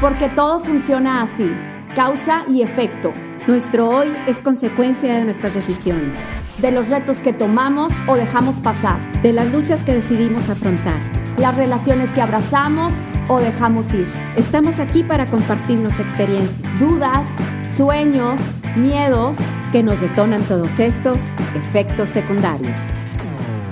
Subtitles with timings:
[0.00, 1.54] Porque todo funciona así,
[1.94, 3.12] causa y efecto.
[3.46, 6.16] Nuestro hoy es consecuencia de nuestras decisiones,
[6.58, 11.00] de los retos que tomamos o dejamos pasar, de las luchas que decidimos afrontar,
[11.36, 12.94] las relaciones que abrazamos
[13.28, 14.10] o dejamos ir.
[14.36, 17.26] Estamos aquí para compartirnos experiencias, dudas,
[17.76, 18.40] sueños,
[18.76, 19.36] miedos
[19.70, 21.20] que nos detonan todos estos
[21.54, 22.78] efectos secundarios.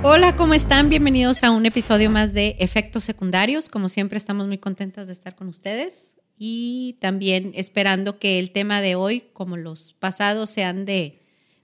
[0.05, 0.89] Hola, ¿cómo están?
[0.91, 3.69] Bienvenidos a un episodio más de Efectos Secundarios.
[3.69, 8.81] Como siempre, estamos muy contentas de estar con ustedes y también esperando que el tema
[8.81, 11.21] de hoy, como los pasados, sean de,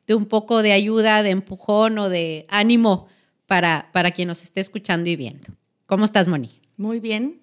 [0.08, 3.06] de un poco de ayuda, de empujón o de ánimo
[3.46, 5.54] para, para quien nos esté escuchando y viendo.
[5.86, 6.50] ¿Cómo estás, Moni?
[6.76, 7.40] Muy bien,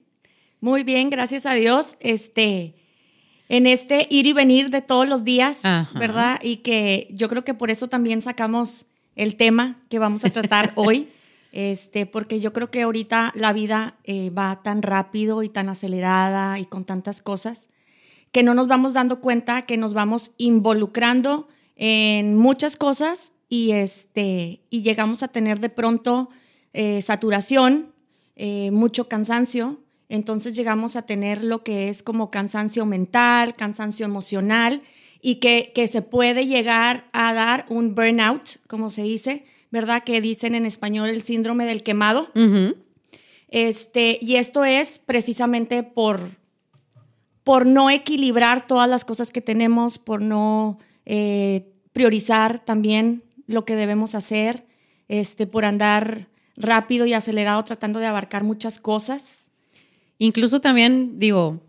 [0.60, 1.96] muy bien, gracias a Dios.
[2.02, 2.76] Este,
[3.48, 5.62] en este ir y venir de todos los días,
[5.94, 6.38] ¿verdad?
[6.44, 10.74] Y que yo creo que por eso también sacamos el tema que vamos a tratar
[10.76, 11.10] hoy,
[11.52, 16.60] este, porque yo creo que ahorita la vida eh, va tan rápido y tan acelerada
[16.60, 17.68] y con tantas cosas
[18.32, 24.62] que no nos vamos dando cuenta que nos vamos involucrando en muchas cosas y, este,
[24.70, 26.30] y llegamos a tener de pronto
[26.74, 27.92] eh, saturación,
[28.38, 34.82] eh, mucho cansancio, entonces llegamos a tener lo que es como cansancio mental, cansancio emocional
[35.22, 40.04] y que, que se puede llegar a dar un burnout, como se dice, ¿verdad?
[40.04, 42.30] Que dicen en español el síndrome del quemado.
[43.48, 46.32] este, y esto es precisamente por,
[47.44, 53.76] por no equilibrar todas las cosas que tenemos, por no eh, priorizar también lo que
[53.76, 54.66] debemos hacer,
[55.08, 59.48] este, por andar rápido y acelerado tratando de abarcar muchas cosas.
[60.18, 61.60] Incluso también, digo,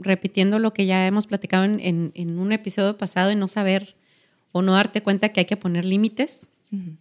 [0.00, 3.96] repitiendo lo que ya hemos platicado en, un episodio pasado y no saber
[4.52, 6.48] o no darte cuenta que hay que poner límites,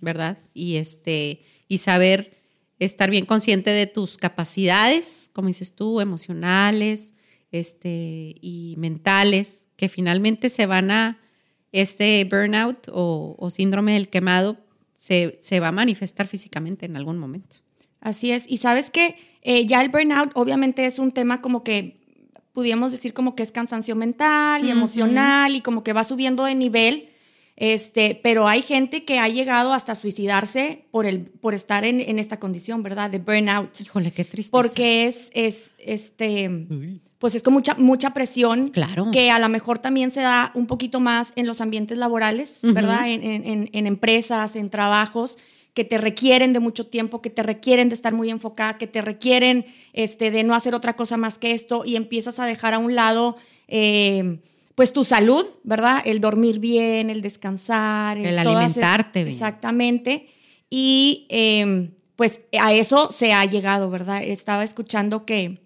[0.01, 0.37] ¿verdad?
[0.53, 2.37] Y, este, y saber
[2.79, 7.13] estar bien consciente de tus capacidades, como dices tú, emocionales
[7.51, 11.19] este, y mentales, que finalmente se van a,
[11.71, 14.57] este burnout o, síndrome del quemado
[14.93, 17.57] se, se, va a manifestar físicamente en algún momento.
[18.01, 18.49] Así es.
[18.49, 21.98] Y sabes que eh, ya el burnout obviamente es un tema como que
[22.53, 26.55] pudiéramos decir como que es cansancio mental y emocional y como que va subiendo de
[26.55, 27.09] nivel.
[27.55, 32.17] Este, pero hay gente que ha llegado hasta suicidarse por, el, por estar en, en
[32.17, 33.09] esta condición, ¿verdad?
[33.09, 33.81] De burnout.
[33.81, 34.49] Híjole, qué triste.
[34.49, 36.67] Porque es, es, este,
[37.17, 38.69] pues es con mucha, mucha presión.
[38.69, 39.11] Claro.
[39.11, 43.09] Que a lo mejor también se da un poquito más en los ambientes laborales, ¿verdad?
[43.09, 45.37] En, en, en, empresas, en trabajos
[45.73, 49.01] que te requieren de mucho tiempo, que te requieren de estar muy enfocada, que te
[49.01, 52.79] requieren este, de no hacer otra cosa más que esto y empiezas a dejar a
[52.79, 53.37] un lado
[53.67, 54.39] eh,
[54.75, 56.01] pues tu salud, ¿verdad?
[56.05, 59.33] El dormir bien, el descansar, el, alimentarte bien.
[59.33, 60.29] Exactamente.
[60.69, 64.23] Y em, pues a eso se ha llegado, ¿verdad?
[64.23, 65.59] Estaba escuchando que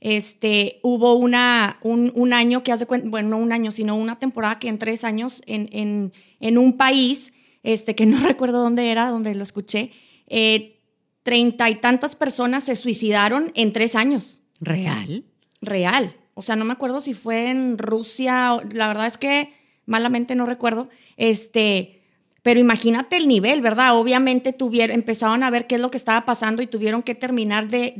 [0.00, 4.68] este, hubo una, un, año que hace bueno, no un año, sino una temporada que
[4.68, 9.34] en tres años en, en, en un país este, que no recuerdo dónde era, donde
[9.34, 9.92] lo escuché,
[10.26, 10.80] eh,
[11.22, 14.42] treinta y tantas personas se suicidaron en tres años.
[14.60, 15.24] ¿Real?
[15.60, 16.16] Real.
[16.34, 19.52] O sea, no me acuerdo si fue en Rusia, la verdad es que
[19.86, 22.00] malamente no recuerdo, este,
[22.42, 23.96] pero imagínate el nivel, ¿verdad?
[23.96, 27.68] Obviamente tuvieron, empezaron a ver qué es lo que estaba pasando y tuvieron que terminar
[27.68, 27.94] de,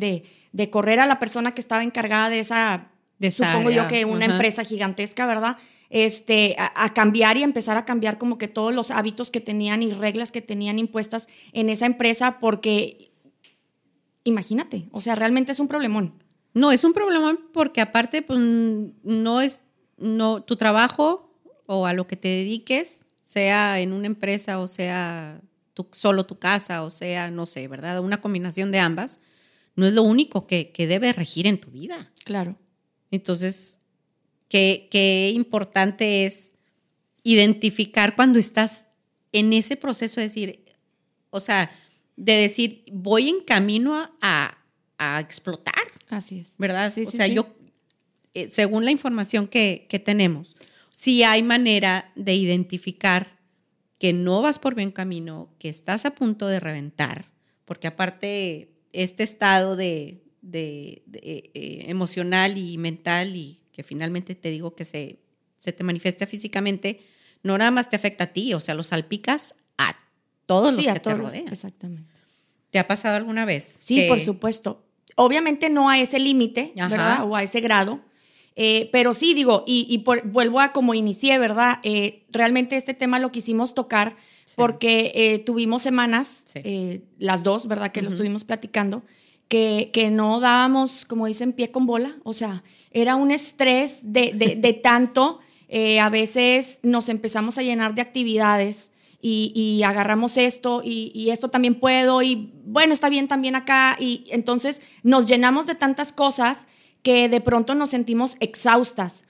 [0.52, 2.88] de, correr a la persona que estaba encargada de esa,
[3.18, 5.56] de supongo yo que una empresa gigantesca, ¿verdad?
[5.90, 9.90] Este, a, cambiar y empezar a cambiar como que todos los hábitos que tenían y
[9.90, 13.10] reglas que tenían impuestas en esa empresa, porque
[14.22, 16.22] imagínate, o sea, realmente es un problemón.
[16.54, 19.60] No, es un problemón porque aparte, pues no es,
[19.98, 21.36] no, tu trabajo
[21.66, 25.40] o a lo que te dediques, sea en una empresa o sea
[25.92, 28.00] solo tu casa o sea, no sé, ¿verdad?
[28.00, 29.20] Una combinación de ambas,
[29.76, 32.12] no es lo único que, que debe regir en tu vida.
[32.24, 32.56] Claro.
[33.10, 33.79] Entonces,
[34.50, 36.52] qué, importante es
[37.22, 38.86] identificar cuando estás
[39.32, 40.64] en ese proceso de decir,
[41.30, 41.70] o sea,
[42.16, 44.56] de decir, voy en camino a,
[45.18, 45.74] explotar.
[46.10, 46.54] Así es.
[46.58, 46.92] ¿Verdad?
[47.06, 47.46] o sea, yo,
[48.34, 50.56] eh, según la información que, que, tenemos,
[50.90, 53.38] sí hay manera de identificar
[53.98, 57.30] que no vas por buen camino, que estás a punto de reventar,
[57.64, 64.74] porque aparte este estado de, de, eh, emocional y mental y que finalmente te digo
[64.74, 65.20] que se,
[65.56, 67.00] se te manifiesta físicamente,
[67.42, 69.96] no nada más te afecta a ti, o sea, lo salpicas a
[70.44, 71.48] todos los que te rodean.
[71.48, 72.12] exactamente.
[72.68, 73.78] ¿Te ha pasado alguna vez?
[73.80, 74.84] Sí, por supuesto.
[75.16, 77.24] Obviamente no a ese límite, ¿verdad?
[77.24, 78.00] O a ese grado.
[78.54, 81.78] Eh, pero sí, digo, y, vuelvo a como inicié, ¿verdad?
[81.82, 84.14] Eh, realmente este tema lo quisimos tocar
[84.56, 86.44] porque eh, tuvimos semanas,
[87.18, 87.92] las dos, ¿verdad?
[87.92, 89.04] Que lo estuvimos platicando,
[89.48, 92.18] que, que no dábamos, como dicen, pie con bola.
[92.24, 95.40] O sea, era un estrés de, de, de tanto.
[95.68, 98.90] Eh, a veces nos empezamos a llenar de actividades
[99.22, 103.96] y, y agarramos esto y, y, esto también puedo y bueno, está bien también acá.
[103.98, 106.66] Y entonces nos llenamos de tantas cosas
[107.02, 109.24] que de pronto nos sentimos exhaustas.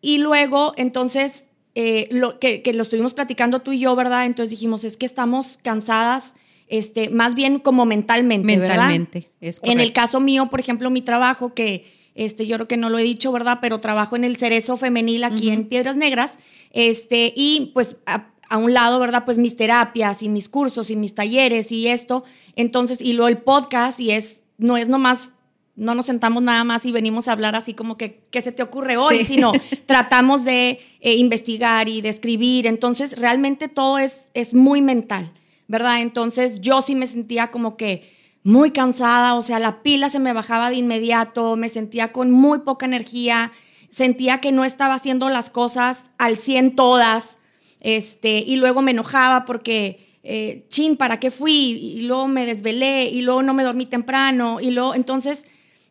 [0.00, 4.26] Y luego, entonces, eh, lo, que, que, lo estuvimos platicando tú y yo, ¿verdad?
[4.26, 6.34] Entonces dijimos, es que estamos cansadas,
[6.68, 11.54] este, más bien como mentalmente, mentalmente Es en el caso mío, por ejemplo, mi trabajo,
[11.54, 13.58] que este, yo creo que no lo he dicho, ¿verdad?
[13.60, 15.54] Pero trabajo en el cerezo femenil aquí uh -huh.
[15.54, 16.38] en Piedras Negras,
[16.70, 19.24] este, y pues a, a, un lado, ¿verdad?
[19.24, 22.24] Pues mis terapias y mis cursos y mis talleres y esto,
[22.56, 25.32] entonces, y luego el podcast, y es, no es nomás
[25.76, 28.62] no nos sentamos nada más y venimos a hablar así como que, ¿qué se te
[28.62, 29.18] ocurre hoy?
[29.18, 29.34] Sí.
[29.34, 29.52] Sino
[29.86, 32.66] tratamos de eh, investigar y de escribir.
[32.66, 35.32] Entonces, realmente todo es, es muy mental,
[35.66, 36.00] ¿verdad?
[36.00, 38.08] Entonces, yo sí me sentía como que
[38.44, 42.60] muy cansada, o sea, la pila se me bajaba de inmediato, me sentía con muy
[42.60, 43.52] poca energía,
[43.88, 47.38] sentía que no estaba haciendo las cosas al 100 todas,
[47.80, 51.52] este, y luego me enojaba porque eh, chin, ¿para qué fui?
[51.52, 55.46] Y luego me desvelé, y luego no me dormí temprano, y luego, entonces,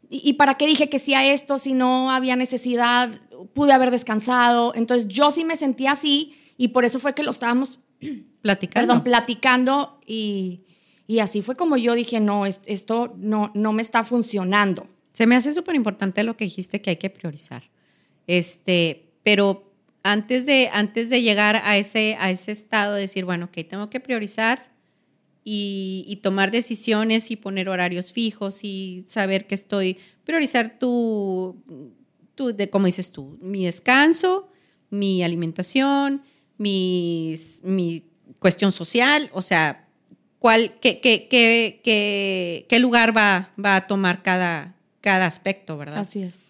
[0.09, 3.09] ¿y, y para qué dije que sí a esto si no había necesidad?
[3.53, 4.73] Pude haber descansado.
[4.75, 7.79] Entonces, yo sí me sentía así, y por eso fue que lo estábamos
[8.41, 8.87] platicando.
[8.87, 10.63] Perdón, platicando, y,
[11.07, 14.87] y así fue como yo dije, no, esto no, no me está funcionando.
[15.11, 17.63] Se me hace súper importante lo que dijiste que hay que priorizar.
[18.25, 23.45] Este, pero antes de, antes de llegar a ese, a ese estado de decir, bueno,
[23.45, 24.71] ok, tengo que priorizar
[25.43, 31.61] y, tomar decisiones y poner horarios fijos y saber que estoy, priorizar tu,
[32.35, 34.49] tu de, como dices tú, mi descanso,
[34.89, 36.23] mi alimentación,
[36.57, 38.05] mis, mi
[38.39, 39.82] cuestión social, o sea,
[40.43, 45.99] cuál, qué, qué, qué, qué, lugar va, va a tomar cada, cada aspecto, ¿verdad?
[45.99, 46.43] Así es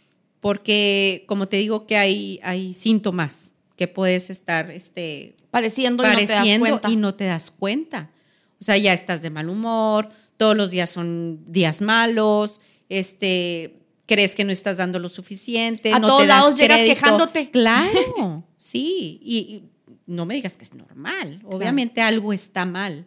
[0.43, 6.71] porque como te digo que hay, hay síntomas que puedes estar este, padeciendo, padeciendo y,
[6.71, 8.11] no y, no te das cuenta.
[8.59, 12.59] O sea, ya estás de mal humor, todos los días son días malos,
[12.89, 16.75] este, crees que no estás dando lo suficiente, a no todos te das lados crédito.
[16.75, 17.49] llegas quejándote.
[17.49, 19.63] Claro, sí, y, y,
[20.07, 22.15] no me digas que es normal, obviamente claro.
[22.17, 23.05] algo está mal.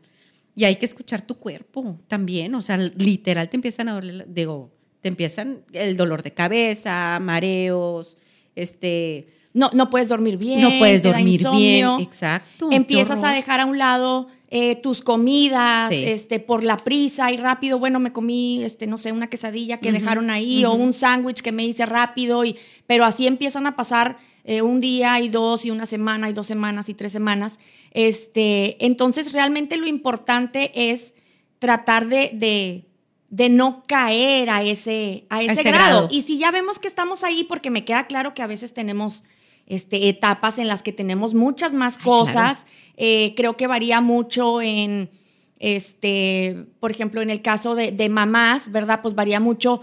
[0.56, 4.72] Y hay que escuchar tu cuerpo también, o sea, literal te empiezan a doler, digo,
[5.02, 8.16] te empiezan el dolor de cabeza, mareos,
[8.56, 9.28] este...
[9.52, 10.60] No, no puedes dormir bien.
[10.60, 12.68] No puedes dormir bien, exacto.
[12.70, 16.04] Empiezas a dejar a un lado eh, tus comidas, sí.
[16.06, 17.78] este, por la prisa y rápido.
[17.78, 20.72] Bueno, me comí, este, no sé, una quesadilla que uh -huh, dejaron ahí uh -huh.
[20.72, 22.44] o un sándwich que me hice rápido.
[22.44, 22.56] Y,
[22.86, 26.46] pero así empiezan a pasar eh, un día y dos y una semana y dos
[26.46, 27.58] semanas y tres semanas.
[27.90, 31.12] Este, entonces, realmente lo importante es
[31.58, 32.86] tratar de, de
[33.28, 36.02] de no caer a ese, a ese, ese grado.
[36.02, 36.08] grado.
[36.10, 39.24] Y si ya vemos que estamos ahí, porque me queda claro que a veces tenemos
[39.66, 42.94] este, etapas en las que tenemos muchas más cosas, Ay, claro.
[42.96, 45.10] eh, creo que varía mucho en,
[45.58, 49.00] este, por ejemplo, en el caso de, de, mamás, ¿verdad?
[49.02, 49.80] Pues varía mucho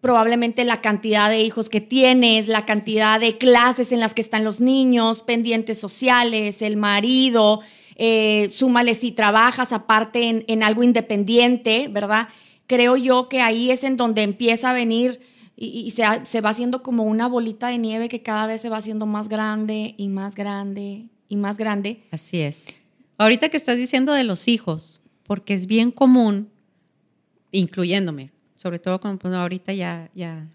[0.00, 4.44] probablemente la cantidad de hijos que tienes, la cantidad de clases en las que están
[4.44, 7.60] los niños, pendientes sociales, el marido,
[7.96, 12.28] eh, súmale si trabajas aparte en, en algo independiente, ¿verdad?
[12.72, 15.20] creo yo que ahí es en donde empieza a venir
[15.56, 18.68] y, y se, se, va haciendo como una bolita de nieve que cada vez se
[18.68, 22.02] va haciendo más grande y más grande y más grande.
[22.10, 22.66] Así es.
[23.18, 26.50] Ahorita que estás diciendo de los hijos, porque es bien común,
[27.50, 30.48] incluyéndome, sobre todo cuando pues, ahorita ya, ya,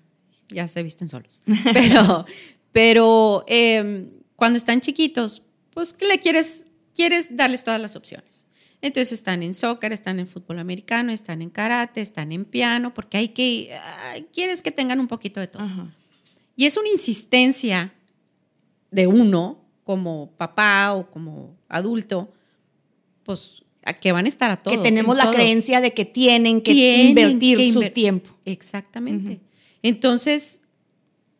[0.49, 1.41] ya se visten solos,
[1.73, 2.25] pero,
[2.71, 8.46] pero eh, cuando están chiquitos, pues le quieres, quieres darles todas las opciones.
[8.81, 13.17] Entonces están en soccer, están en fútbol americano, están en karate, están en piano, porque
[13.17, 15.63] hay que, uh, quieres que tengan un poquito de todo.
[15.63, 15.93] Ajá.
[16.55, 17.93] Y es una insistencia
[18.91, 22.33] de uno como papá o como adulto,
[23.23, 24.75] pues a que van a estar a todo.
[24.75, 25.33] Que tenemos la todo.
[25.33, 28.29] creencia de que tienen que tienen invertir que su tiempo.
[28.45, 29.29] Exactamente.
[29.29, 29.39] Uh -huh.
[29.81, 30.61] Entonces,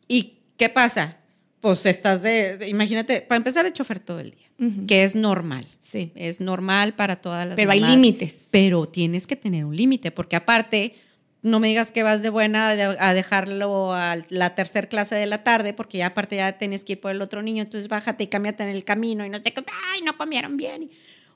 [0.08, 1.18] ¿y qué pasa?
[1.60, 4.47] Pues estás de, de, imagínate, para empezar el chofer todo el día.
[4.60, 4.86] Uh -huh.
[4.88, 5.68] que es normal.
[5.82, 6.12] Sí.
[6.16, 8.48] Es normal para todas las Pero mamás, hay límites.
[8.52, 10.96] Pero tienes que tener un límite, porque aparte,
[11.42, 15.44] no me digas que vas de buena a dejarlo a la tercera clase de la
[15.44, 18.28] tarde, porque ya aparte ya tienes que ir por el otro niño, entonces bájate y
[18.28, 20.90] cámbiate en el camino y no sé qué, ay, no comieron bien.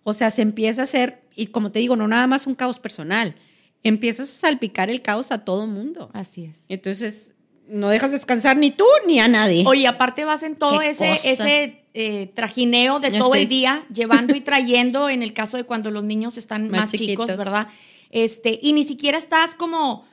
[0.04, 2.80] O sea, se empieza a hacer, y como te digo, no nada más un caos
[2.80, 3.36] personal,
[3.84, 6.10] empiezas a salpicar el caos a todo mundo.
[6.14, 6.66] Así es.
[6.68, 7.36] Entonces,
[7.68, 9.64] no dejas descansar ni tú ni a nadie.
[9.66, 13.40] Oye, aparte vas en todo ese, ese eh, trajineo de todo sí.
[13.40, 16.92] el día, llevando y trayendo, en el caso de cuando los niños están más, más
[16.92, 17.68] chicos, ¿verdad?
[18.10, 20.06] Este, y ni siquiera estás como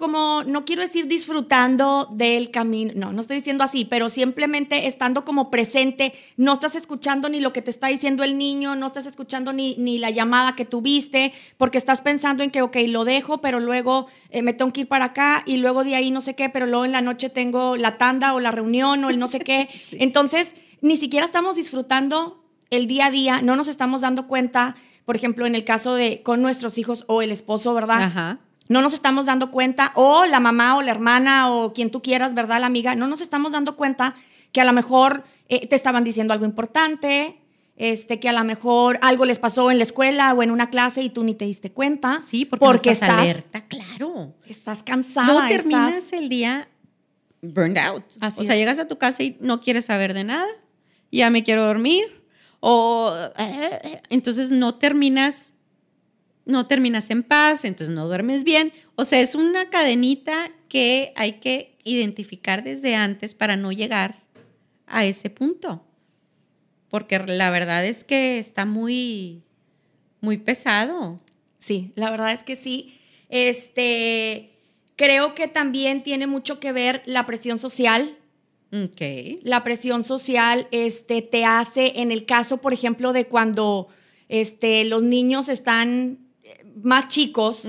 [0.00, 5.26] como, no quiero decir disfrutando del camino, no, no estoy diciendo así, pero simplemente estando
[5.26, 9.04] como presente, no estás escuchando ni lo que te está diciendo el niño, no estás
[9.04, 13.42] escuchando ni, ni la llamada que tuviste, porque estás pensando en que, ok, lo dejo,
[13.42, 16.34] pero luego eh, me tengo que ir para acá y luego de ahí no sé
[16.34, 19.28] qué, pero luego en la noche tengo la tanda o la reunión o el no
[19.28, 19.68] sé qué.
[19.92, 25.16] Entonces, ni siquiera estamos disfrutando el día a día, no nos estamos dando cuenta, por
[25.16, 28.02] ejemplo, en el caso de con nuestros hijos o el esposo, ¿verdad?
[28.02, 28.38] Ajá.
[28.68, 32.34] No nos estamos dando cuenta, o la mamá o la hermana o quien tú quieras,
[32.34, 32.60] ¿verdad?
[32.60, 34.14] La amiga, no nos estamos dando cuenta
[34.52, 37.40] que a lo mejor eh, te estaban diciendo algo importante,
[37.76, 41.02] este, que a lo mejor algo les pasó en la escuela o en una clase
[41.02, 42.20] y tú ni te diste cuenta.
[42.24, 44.34] Sí, porque, estás, alerta, claro.
[44.46, 45.26] Estás cansada.
[45.26, 46.68] No terminas el día
[47.42, 48.04] burned out.
[48.36, 50.46] o sea, llegas a tu casa y no quieres saber de nada,
[51.10, 52.04] ya me quiero dormir,
[52.60, 55.54] o eh, entonces no terminas
[56.44, 58.72] no terminas en paz, entonces no duermes bien.
[58.96, 64.22] O sea, es una cadenita que hay que identificar desde antes para no llegar
[64.86, 65.84] a ese punto.
[66.88, 69.42] Porque la verdad es que está muy,
[70.20, 71.20] muy pesado.
[71.58, 72.98] Sí, la verdad es que sí.
[73.28, 74.50] Este,
[74.96, 78.16] creo que también tiene mucho que ver la presión social.
[79.42, 83.88] La presión social este, te hace, en el caso, por ejemplo, de cuando
[84.28, 86.20] este, los niños están
[86.82, 87.66] más chicos.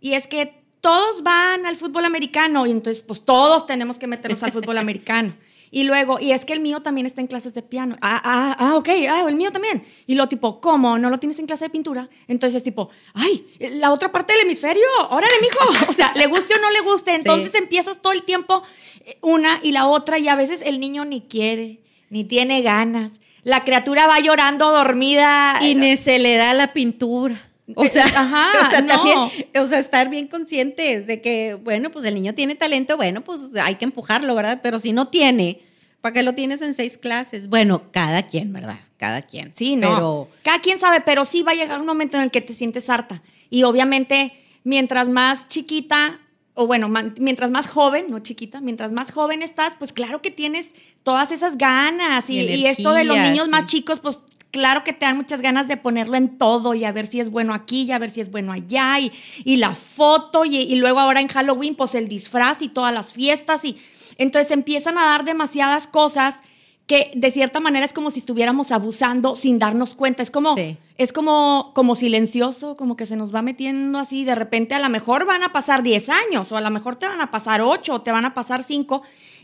[0.00, 4.42] Y es que todos van al fútbol americano y entonces pues todos tenemos que meternos
[4.42, 5.34] al fútbol americano.
[5.72, 7.96] Y luego, y es que el mío también está en clases de piano.
[8.00, 9.84] Ah, ah, ah, ok, ah, el mío también.
[10.06, 10.98] Y lo tipo, ¿cómo?
[10.98, 12.08] ¿No lo tienes en clase de pintura?
[12.26, 15.60] Entonces es tipo, ay, la otra parte del hemisferio, órale, mijo.
[15.90, 17.14] O sea, le guste o no le guste.
[17.14, 18.62] Entonces empiezas todo el tiempo
[19.04, 23.20] eh, una y la otra y a veces el niño ni quiere, ni tiene ganas.
[23.44, 25.58] La criatura va llorando dormida.
[25.62, 27.36] Y ni se le da la pintura.
[27.76, 28.04] O sea,
[28.66, 32.54] o sea, también, o sea, estar bien conscientes de que, bueno, pues el niño tiene
[32.54, 34.60] talento, bueno, pues hay que empujarlo, ¿verdad?
[34.62, 35.60] Pero si no tiene,
[36.00, 37.48] ¿para qué lo tienes en seis clases?
[37.48, 38.78] Bueno, cada quien, ¿verdad?
[38.96, 39.52] Cada quien.
[39.54, 39.94] Sí, no.
[39.94, 42.52] Pero, cada quien sabe, pero sí va a llegar un momento en el que te
[42.52, 43.22] sientes harta.
[43.48, 44.32] Y obviamente,
[44.64, 46.20] mientras más chiquita,
[46.54, 50.72] o bueno, mientras más joven, no chiquita, mientras más joven estás, pues claro que tienes
[51.02, 52.28] todas esas ganas.
[52.28, 55.68] Y, y esto de los niños más chicos, pues claro que te dan muchas ganas
[55.68, 58.20] de ponerlo en todo y a ver si es bueno aquí y a ver si
[58.20, 59.12] es bueno allá y,
[59.44, 63.12] y la foto y, y, luego ahora en Halloween pues el disfraz y todas las
[63.12, 63.78] fiestas y
[64.18, 66.42] entonces empiezan a dar demasiadas cosas
[66.90, 70.24] que de cierta manera es como si estuviéramos abusando sin darnos cuenta.
[70.24, 70.56] Es como,
[70.98, 74.24] es como, como silencioso, como que se nos va metiendo así.
[74.24, 77.06] De repente a lo mejor van a pasar 10 años o a lo mejor te
[77.06, 79.02] van a pasar 8 o te van a pasar 5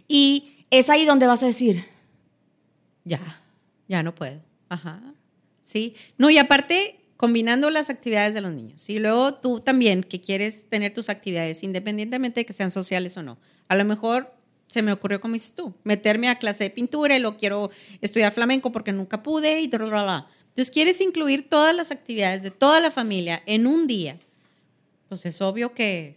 [0.08, 1.84] y es ahí donde vas a decir,
[3.04, 3.20] ya,
[3.86, 4.40] ya no puedo.
[4.68, 5.02] Ajá.
[5.62, 5.94] Sí.
[6.18, 8.88] No, y aparte, combinando las actividades de los niños.
[8.88, 13.22] Y luego tú también, que quieres tener tus actividades, independientemente de que sean sociales o
[13.22, 13.38] no.
[13.68, 14.32] A lo mejor
[14.68, 17.70] se me ocurrió como dices tú, meterme a clase de pintura y lo quiero
[18.00, 22.80] estudiar flamenco porque nunca pude y bla, Entonces quieres incluir todas las actividades de toda
[22.80, 24.18] la familia en un día.
[25.08, 26.16] Pues es obvio que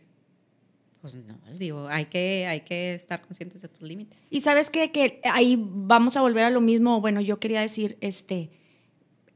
[1.01, 4.27] pues no, digo, hay que, hay que estar conscientes de tus límites.
[4.29, 4.91] Y sabes qué?
[4.91, 8.51] que ahí vamos a volver a lo mismo, bueno, yo quería decir, este,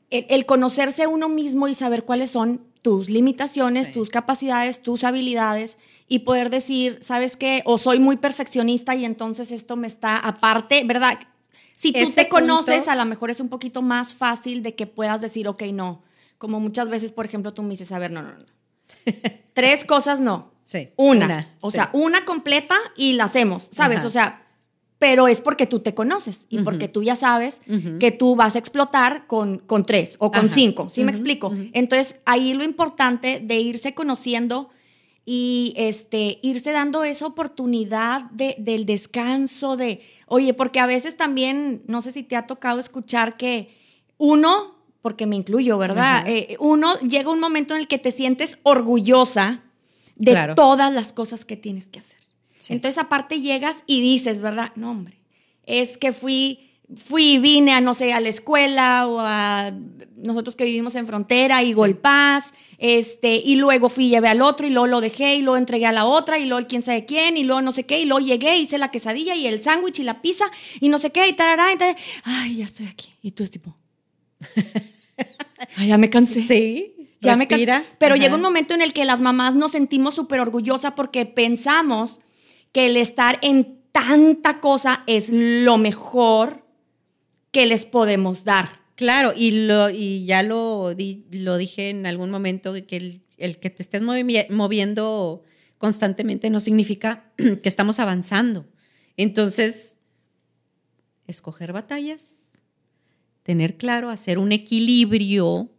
[0.10, 5.77] el, conocerse uno mismo y saber cuáles son tus limitaciones, tus capacidades, tus habilidades
[6.08, 7.62] y poder decir, ¿sabes qué?
[7.65, 11.17] O soy muy perfeccionista y entonces esto me está aparte, ¿verdad?
[11.75, 15.22] Si tú te conoces, a lo mejor es un poquito más fácil de que puedas
[15.22, 16.03] decir, ok, no.
[16.38, 18.46] Como muchas veces, por ejemplo, tú me dices, a ver, no, no, no.
[19.53, 20.52] Tres cosas no.
[20.63, 20.89] Sí.
[20.96, 21.55] Una.
[21.62, 24.05] o sea, una completa y la hacemos, ¿sabes?
[24.05, 24.43] O sea,
[25.03, 27.60] pero es porque tú te conoces y porque tú ya sabes
[28.00, 31.53] que tú vas a explotar con, con tres o con cinco, ¿sí me explico?
[31.74, 34.70] Entonces, ahí lo importante de irse conociendo
[35.25, 41.82] y este, irse dando esa oportunidad de, del descanso, de, oye, porque a veces también,
[41.88, 43.75] no sé si te ha tocado escuchar que
[44.17, 46.24] uno, porque me incluyo, ¿verdad?
[46.27, 49.63] Eh, uno llega un momento en el que te sientes orgullosa
[50.15, 52.20] de todas las cosas que tienes que hacer.
[52.70, 54.72] Entonces, aparte llegas y dices, ¿verdad?
[54.75, 55.17] No, hombre,
[55.65, 59.74] es que fui, fui, vine a, no sé, a la escuela o a
[60.15, 64.70] nosotros que vivimos en frontera, y Golpaz, este, y luego fui, llevé al otro y
[64.70, 67.43] luego lo dejé y luego entregué a la otra y luego quién sabe quién y
[67.43, 70.22] luego no sé qué y luego llegué, hice la quesadilla y el sándwich y la
[70.22, 70.46] pizza
[70.79, 71.96] y no sé qué y tarará y tal.
[72.24, 73.13] Ay, ya estoy aquí.
[73.22, 73.75] Y tú es tipo...
[75.77, 76.41] Ay, ya me cansé.
[76.43, 77.48] Sí ya me
[77.98, 82.20] Pero llega un momento en el que las mamás nos sentimos súper orgullosas porque pensamos
[82.72, 86.65] que el estar en tanta cosa es lo mejor
[87.51, 88.82] que les podemos dar.
[88.96, 90.96] Claro, y, lo, y ya lo,
[91.32, 95.44] lo dije en algún momento, que el, que te estés moviendo
[95.77, 98.65] constantemente no significa que estamos avanzando.
[99.18, 99.98] Entonces,
[101.27, 102.53] escoger batallas,
[103.44, 105.73] tener claro, hacer un equilibrio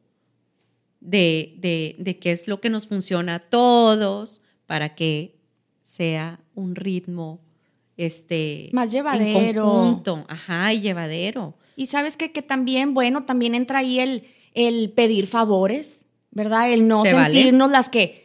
[1.04, 5.36] de, de, qué es lo que nos funciona a todos para que
[5.82, 7.40] sea un ritmo
[7.96, 10.02] este más llevadero.
[10.28, 11.56] ajá, y llevadero.
[11.76, 16.72] Y sabes que, que también, bueno, también entra ahí el, el pedir favores, ¿verdad?
[16.72, 18.24] El no sentirnos las que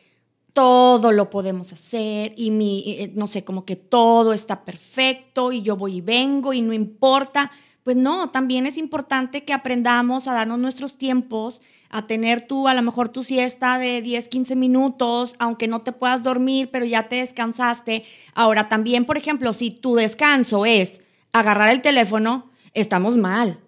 [0.54, 5.62] todo lo podemos hacer y mi, eh, no sé, como que todo está perfecto y
[5.62, 7.52] yo voy y vengo y no importa.
[7.84, 12.74] Pues no, también es importante que aprendamos a darnos nuestros tiempos, a tener tú a
[12.74, 17.08] lo mejor tu siesta de 10, 15 minutos, aunque no te puedas dormir, pero ya
[17.08, 18.06] te descansaste.
[18.34, 23.60] Ahora también, por ejemplo, si tu descanso es agarrar el teléfono, estamos mal,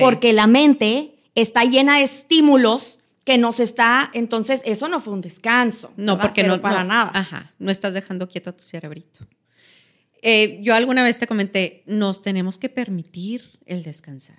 [0.00, 5.20] porque la mente está llena de estímulos que nos está, entonces eso no fue un
[5.20, 5.92] descanso.
[5.96, 7.10] No, porque no para nada.
[7.12, 9.26] Ajá, no estás dejando quieto a tu cerebrito.
[10.22, 14.38] Eh, yo alguna vez te comenté, nos tenemos que permitir el descansar.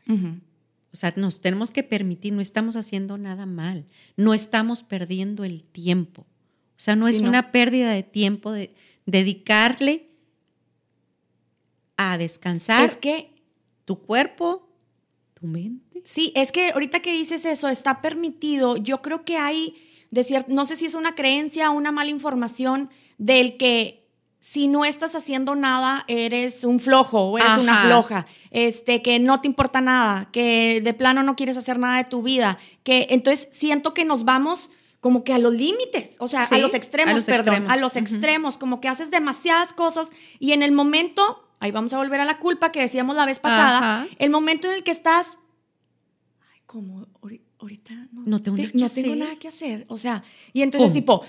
[0.98, 3.86] O sea, nos tenemos que permitir, no estamos haciendo nada mal,
[4.16, 6.24] no estamos perdiendo el tiempo.
[6.24, 8.74] O sea, no es una pérdida de tiempo de
[9.06, 10.10] dedicarle
[11.98, 12.84] a descansar.
[12.84, 13.30] Es que
[13.86, 14.68] tu cuerpo,
[15.36, 16.01] tu mente.
[16.04, 18.75] Sí, es que ahorita que dices eso, está permitido.
[18.77, 19.75] Yo creo que hay,
[20.10, 22.89] de no sé si es una creencia o una mala información
[23.20, 24.07] del que
[24.50, 29.42] si no estás haciendo nada, eres un flojo o eres una floja, este, que no
[29.42, 33.50] te importa nada, que de plano no quieres hacer nada de tu vida, que entonces
[33.51, 34.70] siento que nos vamos
[35.01, 38.80] como que a los límites, o sea, a los extremos, perdón, a los extremos, como
[38.80, 42.72] que haces demasiadas cosas y en el momento, ahí vamos a volver a la culpa
[42.72, 45.39] que decíamos la vez pasada, el momento en el que estás,
[46.54, 47.06] ay, como
[47.60, 48.58] ahorita no, tengo,
[49.16, 50.24] nada que hacer, o sea,
[50.54, 51.25] y entonces tipo,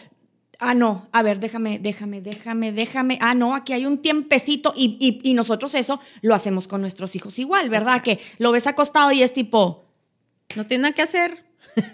[0.59, 5.21] ah, no, a ver, déjame, déjame, déjame, déjame, ah, no, aquí hay un tiempecito y,
[5.23, 8.03] y, nosotros eso lo hacemos con nuestros hijos igual, ¿verdad?
[8.03, 9.85] Que lo ves acostado y es tipo...
[10.57, 11.45] No tiene nada que hacer.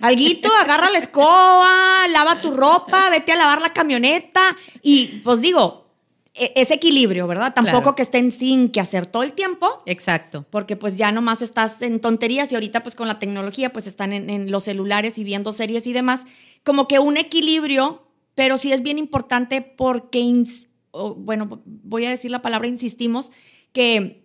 [0.01, 5.89] Alguito, agarra la escoba, lava tu ropa, vete a lavar la camioneta y pues digo,
[6.33, 7.53] e, es equilibrio, ¿verdad?
[7.53, 9.83] Tampoco que estén sin que hacer todo el tiempo.
[9.87, 10.47] Exacto.
[10.51, 14.13] Porque pues ya nomás estás en tonterías y ahorita pues con la tecnología pues están
[14.13, 16.27] en, en los celulares y viendo series y demás.
[16.63, 18.04] Como que un equilibrio
[18.35, 20.45] pero sí es bien importante porque,
[21.17, 23.31] bueno, voy a decir la palabra insistimos,
[23.73, 24.25] que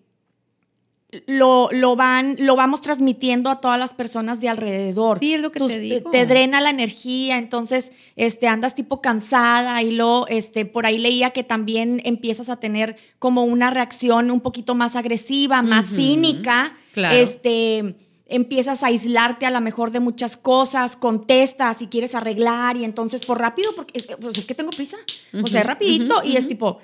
[1.26, 5.18] lo, lo, van, lo vamos transmitiendo a todas las personas de alrededor.
[5.18, 6.12] Sí, es lo que te digo.
[6.12, 11.32] Te drena la energía, entonces este, andas tipo cansada y lo, este, por ahí leía
[11.32, 16.78] que también empiezas a tener como una reacción un poquito más agresiva, más cínica.
[16.94, 17.18] Claro.
[17.18, 17.96] Este,
[18.30, 23.26] empiezas a aislarte a lo mejor de muchas cosas, contestas y quieres arreglar y entonces
[23.26, 24.98] por rápido, porque pues es que tengo prisa,
[25.44, 26.80] o sea, rapidito y es tipo,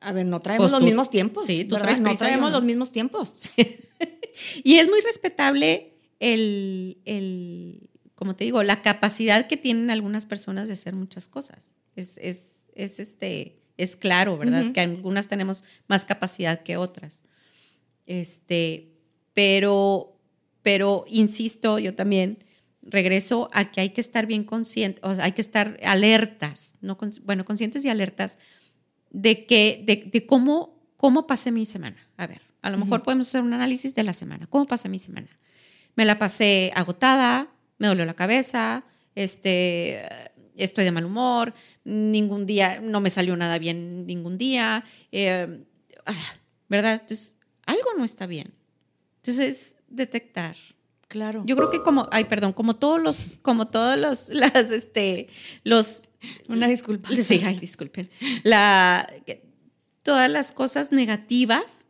[0.00, 2.92] a ver, no traemos pues los mismos tiempos, sí, tú Traes no traemos los mismos
[2.92, 3.50] tiempos.
[4.64, 10.68] y es muy respetable el, el, como te digo, la capacidad que tienen algunas personas
[10.68, 11.74] de hacer muchas cosas.
[11.96, 14.72] Es, es, es este, es claro, ¿verdad?
[14.72, 17.22] Que algunas tenemos más capacidad que otras.
[18.06, 18.92] Este,
[19.34, 20.19] pero
[20.62, 22.44] pero insisto, yo también
[22.82, 26.98] regreso a que hay que estar bien conscientes, o sea, hay que estar alertas, no
[27.22, 28.38] bueno, conscientes y alertas
[29.10, 31.96] de que, de, cómo, cómo pasé mi semana.
[32.16, 34.46] A ver, a lo mejor podemos hacer un análisis de la semana.
[34.46, 35.28] ¿Cómo pasé mi semana?
[35.96, 40.02] Me la pasé agotada, me dolió la cabeza, este,
[40.56, 45.64] estoy de mal humor, ningún día, no me salió nada bien ningún día, eh,
[46.06, 46.14] ah,
[46.68, 46.94] ¿verdad?
[46.94, 48.52] Entonces, algo no está bien.
[49.16, 50.56] Entonces, detectar.
[51.08, 51.42] Claro.
[51.44, 55.28] Yo creo que como, ay, perdón, como todos los, como todos los, las, este,
[55.64, 56.08] los.
[56.48, 57.10] Una disculpa.
[57.20, 58.08] Sí, ay, disculpen.
[58.44, 59.12] La,
[60.02, 61.84] todas las cosas negativas,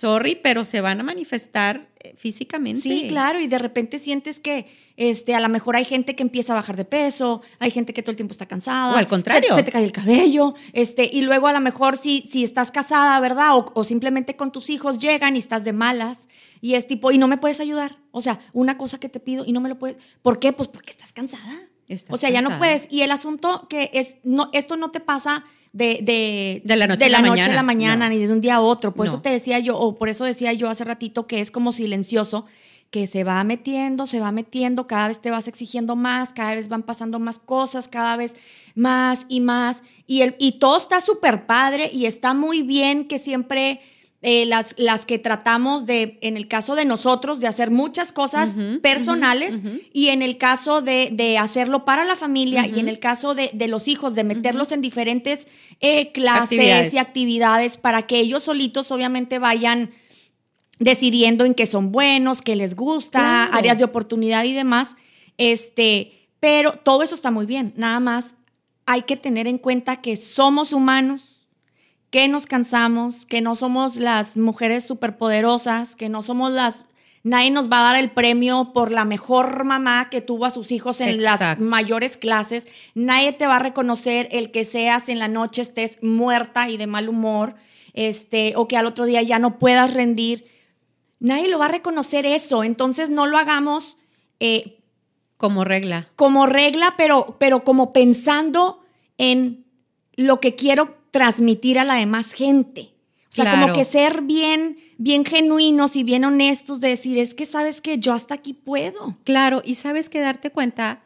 [0.00, 2.80] sorry, pero se van a manifestar eh, físicamente.
[2.80, 6.54] Sí, claro, y de repente sientes que este, a lo mejor hay gente que empieza
[6.54, 8.94] a bajar de peso, hay gente que todo el tiempo está cansada.
[8.94, 9.54] O al contrario.
[9.54, 13.20] Se, te cae el cabello, este, y luego a lo mejor si, si estás casada,
[13.20, 13.50] ¿verdad?
[13.74, 16.28] O, simplemente con tus hijos llegan y estás de malas.
[16.62, 17.98] Y es tipo, y no me puedes ayudar.
[18.10, 19.96] O sea, una cosa que te pido y no me lo puedes.
[20.22, 20.52] ¿Por qué?
[20.52, 21.68] Pues porque estás cansada.
[22.08, 22.86] o sea, ya no puedes.
[22.90, 27.08] Y el asunto que es, no, esto no te pasa de, de, la noche, a,
[27.08, 28.92] la noche a la mañana, ni de un día a otro.
[28.92, 31.72] Por eso te decía yo, o por eso decía yo hace ratito que es como
[31.72, 32.46] silencioso
[32.90, 36.68] que se va metiendo, se va metiendo, cada vez te vas exigiendo más, cada vez
[36.68, 38.34] van pasando más cosas, cada vez
[38.74, 39.84] más y más.
[40.08, 43.80] Y, el, y todo está súper padre y está muy bien que siempre
[44.22, 48.56] eh, las, las que tratamos de, en el caso de nosotros, de hacer muchas cosas
[48.82, 49.60] personales
[49.92, 53.88] y en el caso de, hacerlo para la familia y en el caso de, los
[53.88, 55.48] hijos, de meterlos en diferentes
[55.80, 59.90] eh, clases y actividades para que ellos solitos obviamente vayan
[60.80, 64.96] decidiendo en qué son buenos, qué les gusta, áreas de oportunidad y demás.
[65.38, 67.72] Este, pero todo eso está muy bien.
[67.76, 68.34] Nada más
[68.86, 71.29] hay que tener en cuenta que somos humanos,
[72.10, 76.84] que nos cansamos, que no somos las mujeres superpoderosas, que no somos las...
[77.22, 80.72] Nadie nos va a dar el premio por la mejor mamá que tuvo a sus
[80.72, 82.66] hijos en las mayores clases.
[82.94, 86.86] Nadie te va a reconocer el que seas en la noche estés muerta y de
[86.86, 87.56] mal humor,
[87.92, 90.46] este, o que al otro día ya no puedas rendir.
[91.18, 92.64] Nadie lo va a reconocer eso.
[92.64, 93.98] Entonces no lo hagamos
[94.40, 94.78] eh,
[95.36, 96.08] como regla.
[96.16, 98.82] Como regla, pero, pero como pensando
[99.18, 99.66] en
[100.16, 102.94] lo que quiero transmitir a la demás gente.
[103.30, 107.46] O sea, como que ser bien, bien genuinos y bien honestos de decir, es que
[107.46, 109.16] sabes que yo hasta aquí puedo.
[109.22, 111.04] Claro, y sabes que darte cuenta,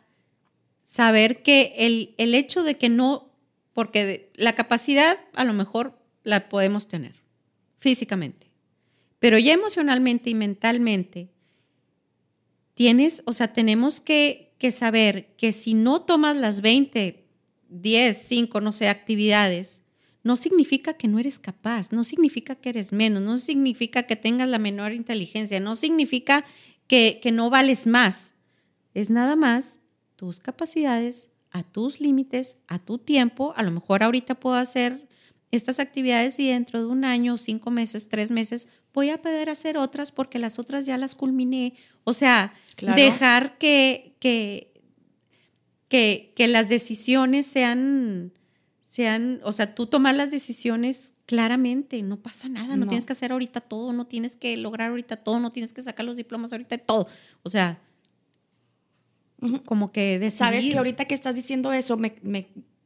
[0.84, 3.30] saber que el, el hecho de que no,
[3.74, 7.14] porque la capacidad a lo mejor la podemos tener
[7.78, 8.46] físicamente,
[9.18, 11.28] pero ya emocionalmente y mentalmente,
[12.72, 17.22] tienes, o sea, tenemos que, que saber que si no tomas las 20,
[17.68, 19.83] 10, 5, no sé, actividades,
[20.24, 24.48] no significa que no eres capaz, no significa que eres menos, no significa que tengas
[24.48, 26.46] la menor inteligencia, no significa
[26.88, 28.34] que, no vales más.
[28.94, 29.80] Es nada más
[30.16, 33.52] tus capacidades, a tus límites, a tu tiempo.
[33.56, 35.06] A lo mejor ahorita puedo hacer
[35.50, 39.76] estas actividades y dentro de un año, cinco meses, tres meses, voy a poder hacer
[39.76, 41.74] otras porque las otras ya las culminé.
[42.04, 42.54] O sea,
[42.96, 44.72] dejar que, que,
[45.88, 48.32] que, que las decisiones sean
[48.94, 53.32] sean, o sea, tú tomar las decisiones claramente, no pasa nada, no, tienes que hacer
[53.32, 56.78] ahorita todo, no tienes que lograr ahorita todo, no tienes que sacar los diplomas ahorita
[56.78, 57.08] todo.
[57.42, 57.80] O sea,
[59.64, 60.38] como que decidir.
[60.38, 62.14] Sabes que ahorita que estás diciendo eso, me,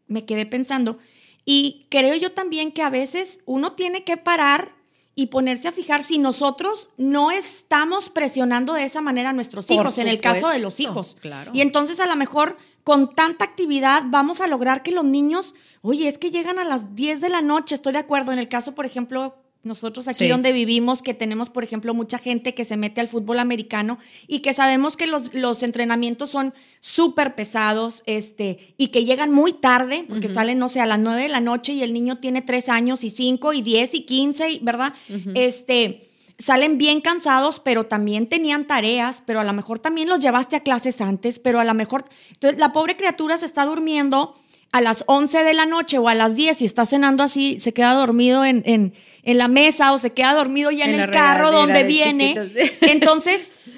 [0.07, 0.97] me quedé pensando,
[1.45, 4.79] y creo yo también que a veces uno tiene que parar
[5.15, 9.99] y ponerse a fijar si nosotros no estamos presionando de esa manera a nuestros hijos,
[9.99, 11.19] en el caso de los hijos.
[11.21, 11.51] Claro.
[11.53, 12.57] Y entonces a lo mejor
[12.89, 16.97] con tanta actividad vamos a lograr que los niños Oye, es que llegan a las
[16.97, 18.33] 10 de la noche, estoy de acuerdo.
[18.33, 22.53] En el caso, por ejemplo, nosotros aquí donde vivimos, que tenemos, por ejemplo, mucha gente
[22.53, 27.37] que se mete al fútbol americano y que sabemos que los, los entrenamientos son súper
[27.37, 31.29] pesados este, y que llegan muy tarde, porque salen, no sé, a las 9 de
[31.29, 34.95] la noche y el niño tiene 3 años y 5 y 10 y 15, ¿verdad?
[35.37, 36.08] Este
[36.39, 40.61] salen bien cansados, pero también tenían tareas, pero a lo mejor también los llevaste a
[40.61, 44.35] clases antes, pero a lo mejor, entonces la pobre criatura se está durmiendo
[44.71, 47.73] a las 11 de la noche o a las 10 y está cenando así, se
[47.73, 51.51] queda dormido en, en, en la mesa o se queda dormido ya en, el carro
[51.51, 52.37] donde viene.
[52.83, 53.77] Entonces,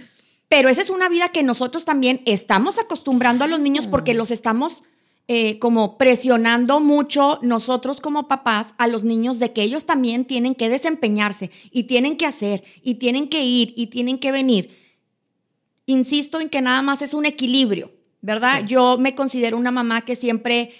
[0.49, 4.31] pero esa es una vida que nosotros también estamos acostumbrando a los niños porque los
[4.31, 4.83] estamos
[5.32, 10.56] eh, como presionando mucho nosotros como papás a los niños de que ellos también tienen
[10.56, 14.76] que desempeñarse y tienen que hacer y tienen que ir y tienen que venir.
[15.86, 17.92] Insisto en que nada más es un equilibrio.
[18.22, 18.64] ¿verdad?
[18.66, 20.72] Yo me considero una mamá que siempre,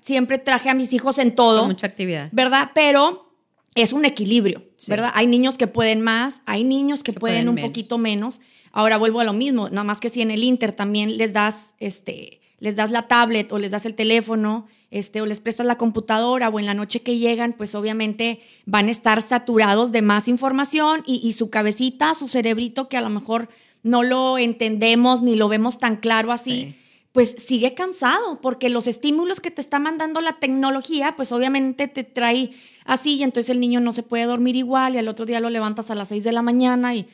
[0.00, 1.66] siempre traje a mis hijos en todo.
[1.66, 2.28] mucha actividad.
[2.32, 2.70] ¿Verdad?
[2.74, 3.34] Pero
[3.74, 5.10] es un equilibrio, ¿verdad?
[5.14, 8.40] Hay niños que pueden más, hay niños que, pueden, un poquito menos.
[8.72, 11.74] Ahora vuelvo a lo mismo, nada más que si en el Inter también les das,
[11.78, 15.76] este, les das la tablet o les das el teléfono, este, o les prestas la
[15.76, 20.28] computadora o en la noche que llegan, pues obviamente van a estar saturados de más
[20.28, 23.50] información y, y su cabecita, su cerebrito que a lo mejor
[23.82, 26.74] no lo entendemos ni lo vemos tan claro así,
[27.12, 32.02] pues sigue cansado, porque los estímulos que te está mandando la tecnología, pues obviamente te
[32.02, 32.52] trae
[32.86, 35.50] así y entonces el niño no se puede dormir igual y al otro día lo
[35.50, 37.06] levantas a las 6 de la mañana y...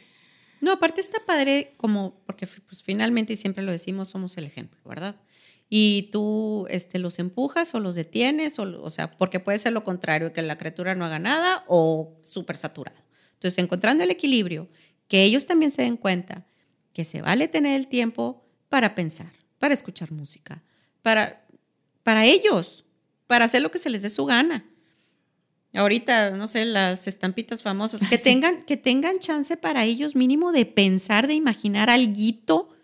[0.61, 4.79] No, aparte está padre como, porque pues finalmente y siempre lo decimos, somos el ejemplo,
[4.85, 5.17] ¿verdad?
[5.72, 9.85] Y tú este, los empujas o los detienes, o, o, sea, porque puede ser lo
[9.85, 12.98] contrario, que la criatura no haga nada o súper saturado.
[13.35, 14.68] Entonces, encontrando el equilibrio,
[15.06, 16.44] que ellos también se den cuenta
[16.92, 20.62] que se vale tener el tiempo para pensar, para escuchar música,
[21.02, 21.46] para,
[22.02, 22.85] para ellos,
[23.28, 24.64] para hacer lo que se les dé su gana.
[25.72, 30.66] Ahorita, no sé, las estampitas famosas, que tengan, que tengan chance para ellos mínimo de
[30.66, 32.74] pensar, de imaginar algo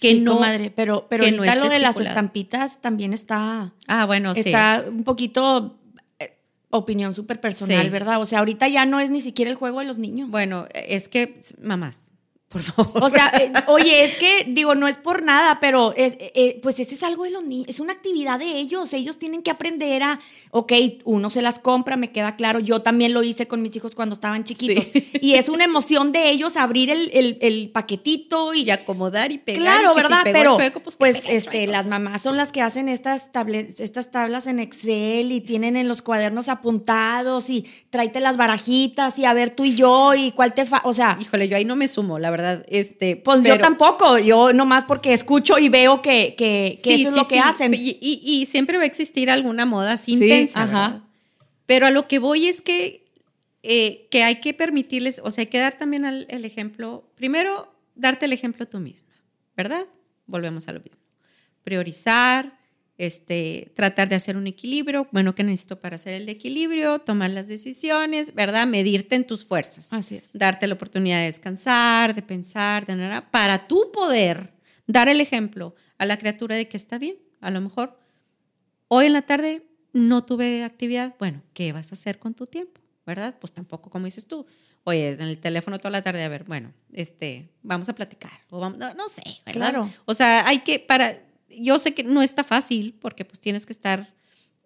[0.00, 4.84] que no madre, pero pero ahorita lo de las estampitas también está Ah, bueno, está
[4.88, 5.78] un poquito
[6.18, 6.38] eh,
[6.70, 8.20] opinión súper personal, ¿verdad?
[8.20, 10.30] O sea, ahorita ya no es ni siquiera el juego de los niños.
[10.30, 12.10] Bueno, es que mamás,
[12.56, 13.04] por favor.
[13.04, 16.60] O sea, eh, oye, es que, digo, no es por nada, pero es, eh, eh,
[16.62, 18.92] pues ese es algo de los niños, es una actividad de ellos.
[18.94, 20.72] Ellos tienen que aprender a, ok,
[21.04, 22.60] uno se las compra, me queda claro.
[22.60, 24.86] Yo también lo hice con mis hijos cuando estaban chiquitos.
[25.20, 29.62] Y es una emoción de ellos abrir el, paquetito y, acomodar y pegar.
[29.62, 30.20] Claro, ¿verdad?
[30.24, 33.30] pero, pues, pues este, las mamás son las que hacen estas,
[33.78, 39.24] estas tablas en Excel y tienen en los cuadernos apuntados y tráete las barajitas y
[39.24, 40.82] a ver tú y yo y cuál te fa.
[40.84, 41.18] O sea.
[41.20, 42.45] Híjole, yo ahí no me sumo, la verdad.
[42.68, 47.26] Este, pues yo tampoco, yo nomás porque escucho y veo que, que, eso es lo
[47.26, 47.72] que hacen.
[47.74, 50.62] Y, siempre va a existir alguna moda así intensa.
[50.62, 51.02] Ajá.
[51.66, 53.10] Pero a lo que voy es que,
[53.62, 57.10] eh, que hay que permitirles, o sea, hay que dar también el ejemplo.
[57.16, 59.14] Primero, darte el ejemplo tú misma,
[59.56, 59.86] ¿verdad?
[60.26, 61.02] Volvemos a lo mismo.
[61.64, 62.56] Priorizar,
[62.98, 66.98] este, tratar de hacer un equilibrio, bueno, ¿qué necesito para hacer el equilibrio?
[66.98, 68.66] Tomar las decisiones, ¿verdad?
[68.66, 69.92] Medirte en tus fuerzas.
[69.92, 70.30] Así es.
[70.32, 74.54] Darte la oportunidad de descansar, de pensar, de nada, para tú poder
[74.86, 77.16] dar el ejemplo a la criatura de que está bien.
[77.40, 77.98] A lo mejor
[78.88, 82.80] hoy en la tarde no tuve actividad, bueno, ¿qué vas a hacer con tu tiempo?
[83.04, 83.36] ¿Verdad?
[83.38, 84.46] Pues tampoco como dices tú.
[84.84, 88.32] Oye, en el teléfono toda la tarde, a ver, bueno, este, vamos a platicar.
[88.50, 89.70] O vamos, no, no sé, ¿verdad?
[89.70, 89.90] Claro.
[90.04, 93.72] O sea, hay que, para, yo sé que no está fácil porque pues tienes que
[93.72, 94.14] estar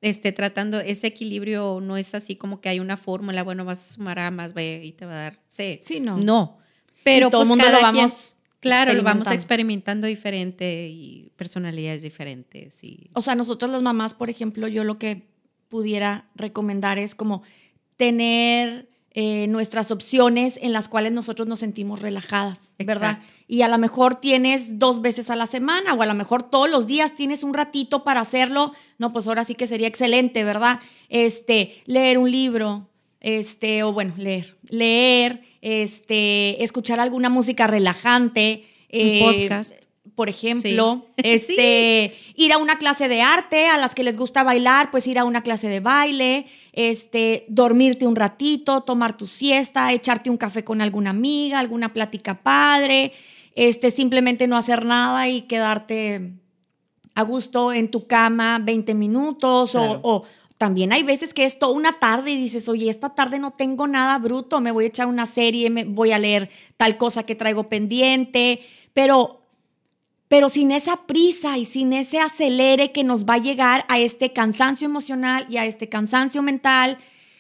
[0.01, 3.95] este, tratando ese equilibrio, no es así como que hay una fórmula, bueno, vas a
[3.95, 5.79] sumar A más B y te va a dar C.
[5.83, 6.17] Sí, no.
[6.17, 6.59] No.
[7.05, 12.85] Pero todo pues, mundo lo vamos Claro, lo vamos experimentando diferente y personalidades diferentes.
[12.85, 13.11] Y...
[13.15, 15.31] O sea, nosotros las mamás, por ejemplo, yo lo que
[15.69, 17.43] pudiera recomendar es como
[17.97, 23.19] tener eh, nuestras opciones en las cuales nosotros nos sentimos relajadas, ¿verdad?
[23.49, 26.71] Y a lo mejor tienes dos veces a la semana o a lo mejor todos
[26.71, 30.79] los días tienes un ratito para hacerlo, no, pues ahora sí que sería excelente, ¿verdad?
[31.09, 32.89] Este, leer un libro,
[33.21, 38.65] este, o bueno, leer, leer, este, escuchar alguna música relajante.
[38.93, 39.90] un eh, podcast
[40.21, 44.91] por ejemplo, este, ir a una clase de arte, a las que les gusta bailar,
[44.91, 50.29] pues ir a una clase de baile, este, dormirte un ratito, tomar tu siesta, echarte
[50.29, 53.15] un café con alguna amiga, alguna plática padre,
[53.55, 56.35] este, simplemente no hacer nada y quedarte
[57.15, 60.25] a gusto en tu cama 20 minutos o, o,
[60.59, 63.87] también hay veces que es toda una tarde y dices, oye, esta tarde no tengo
[63.87, 67.35] nada bruto, me voy a echar una serie, me voy a leer tal cosa que
[67.35, 68.61] traigo pendiente,
[68.93, 69.40] pero
[70.31, 74.33] pero sin esa prisa y sin ese acelere que nos va a llegar a este
[74.33, 76.99] cansancio emocional y a este cansancio mental,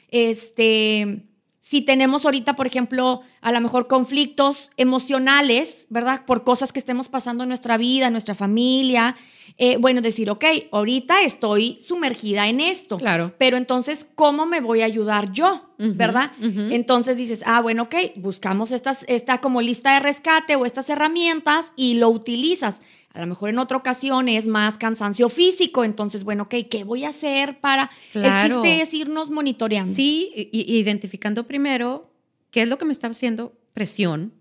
[0.09, 1.23] este,
[1.71, 6.25] si tenemos ahorita, por ejemplo, a lo mejor conflictos emocionales, ¿verdad?
[6.27, 9.15] Por cosas que estemos pasando en nuestra vida, en nuestra familia,
[9.57, 12.99] eh, bueno, decir, ok, ahorita estoy sumergida en esto.
[12.99, 13.37] Claro.
[13.39, 15.71] Pero entonces, ¿cómo me voy a ayudar yo?
[15.79, 16.33] ¿Verdad?
[16.41, 21.73] Entonces dices, ah, bueno, ok, buscamos estas, esta como lista de rescate o estas herramientas
[21.77, 22.81] y lo utilizas.
[23.13, 27.05] A lo mejor en otra ocasión es más cansancio físico, entonces, bueno, ok, ¿qué voy
[27.05, 27.91] a hacer para...?
[28.15, 29.93] El chiste es irnos monitoreando.
[29.93, 32.13] Sí, identificando primero
[32.51, 34.33] qué es lo que me está haciendo presión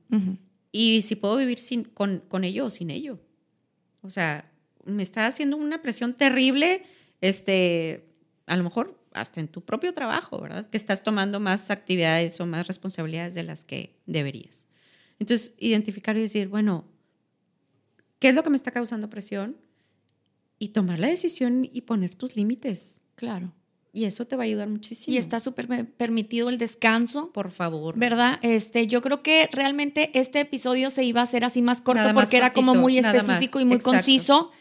[0.72, 3.20] y si puedo vivir sin, con, con ello o sin ello.
[4.02, 4.52] O sea,
[4.86, 6.84] me está haciendo una presión terrible,
[7.22, 8.06] este,
[8.46, 10.70] a lo mejor hasta en tu propio trabajo, ¿verdad?
[10.70, 14.68] Que estás tomando más actividades o más responsabilidades de las que deberías.
[15.18, 16.86] Entonces, identificar y decir, bueno,
[18.20, 19.58] ¿qué es lo que me está causando presión?
[20.60, 23.02] Y tomar la decisión y poner tus límites.
[23.16, 23.54] Claro.
[23.92, 25.16] Y eso te va a ayudar muchísimo.
[25.16, 27.32] Y está súper permitido el descanso.
[27.32, 27.98] Por favor.
[27.98, 28.40] ¿Verdad?
[28.44, 32.38] Este, yo creo que realmente este episodio se iba a hacer así más corto porque
[32.38, 34.52] era como muy específico y muy conciso.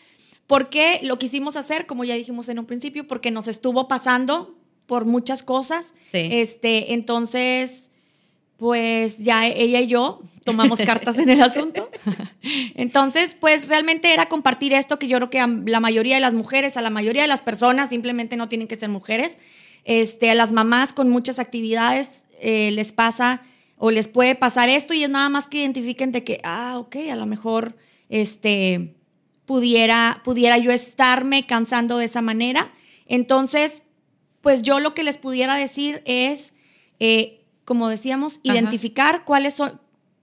[0.47, 1.85] ¿Por qué lo quisimos hacer?
[1.85, 5.95] Como ya dijimos en un principio, porque nos estuvo pasando por muchas cosas.
[6.11, 6.31] Sí.
[6.33, 7.88] Este, entonces,
[8.59, 11.89] pues ya ella y yo tomamos cartas en el asunto.
[12.75, 16.35] Entonces, pues realmente era compartir esto que yo creo que a la mayoría de las
[16.35, 19.39] mujeres, a la mayoría de las personas, simplemente no tienen que ser mujeres,
[19.85, 23.43] este, a las mamás con muchas actividades eh, les pasa
[23.77, 26.97] o les puede pasar esto y es nada más que identifiquen de que, ah, ok,
[27.13, 27.77] a lo mejor,
[28.09, 28.97] este,
[29.47, 32.73] pudiera, pudiera yo estarme cansando de esa manera.
[33.07, 33.83] Entonces,
[34.41, 36.55] pues yo lo que les pudiera decir es,
[36.99, 37.38] eh,
[37.69, 39.79] como decíamos, identificar cuáles son...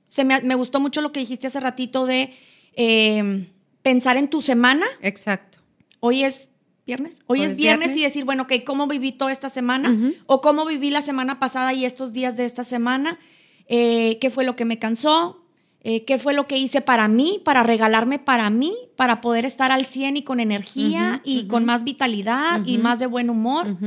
[0.07, 2.33] Se me, gustó mucho lo que dijiste hace ratito de
[2.73, 3.45] em,
[3.83, 4.87] pensar en tu semana.
[4.99, 5.59] Exacto.
[5.99, 6.49] Hoy es
[6.87, 7.19] viernes.
[7.27, 9.95] Hoy, es, viernes, y decir, bueno, ok, ¿cómo viví toda esta semana?
[10.25, 13.19] O cómo viví la semana pasada y estos días de esta semana.
[13.67, 15.45] Eh, ¿Qué fue lo que me cansó?
[15.81, 19.71] Eh, qué fue lo que hice para mí, para regalarme para mí, para poder estar
[19.71, 23.77] al 100 y con energía y con más vitalidad y más de buen humor.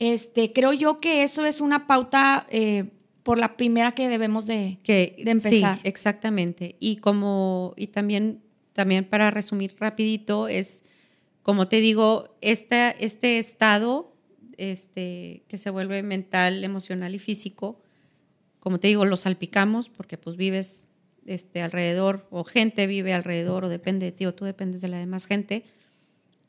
[0.00, 2.90] este, creo yo que eso es una pauta eh,
[3.26, 5.80] por la primera que debemos de, de empezar.
[5.80, 6.76] Sí, exactamente.
[6.78, 8.40] Y como, y también,
[8.72, 10.84] también para resumir rapidito, es,
[11.42, 14.14] como te digo, este, este estado
[14.58, 17.80] este, que se vuelve mental, emocional y físico,
[18.60, 20.88] como te digo, lo salpicamos porque pues vives
[21.26, 24.98] este, alrededor o gente vive alrededor o depende de ti o tú dependes de la
[24.98, 25.64] demás gente.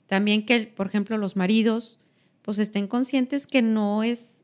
[0.05, 1.97] También que, por ejemplo, los maridos
[2.43, 4.36] pues estén conscientes que no es,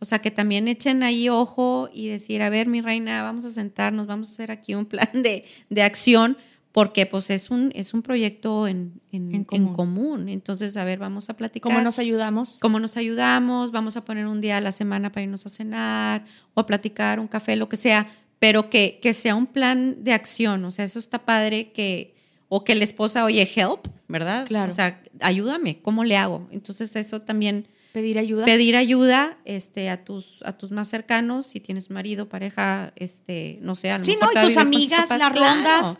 [0.00, 3.50] o sea, que también echen ahí ojo y decir, a ver, mi reina, vamos a
[3.50, 6.36] sentarnos, vamos a hacer aquí un plan de, de acción
[6.72, 10.28] porque pues es un, es un proyecto en, en, común.
[10.28, 11.72] Entonces, a ver, vamos a platicar.
[11.72, 12.58] ¿Cómo nos ayudamos?
[12.60, 13.72] ¿Cómo nos ayudamos?
[13.72, 17.18] Vamos a poner un día a la semana para irnos a cenar o a platicar,
[17.18, 18.06] un café, lo que sea,
[18.38, 20.64] pero que, que sea un plan de acción.
[20.64, 22.14] O sea, eso está padre que,
[22.48, 24.46] o que la esposa, oye, help, ¿verdad?
[24.46, 24.70] Claro.
[24.70, 26.46] O sea, ayúdame, ¿cómo le hago?
[26.52, 28.44] Entonces, eso también pedir ayuda.
[28.44, 33.74] Pedir ayuda este, a, tus, a tus más cercanos, si tienes marido, pareja, este, no
[33.74, 35.98] sé, a lo sí, no, y tus amigas, las rondas.